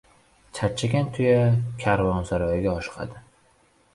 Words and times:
•Charchagan 0.59 1.11
tuya 1.17 1.35
karvonsaroyga 1.83 2.75
oshiqadi. 2.81 3.21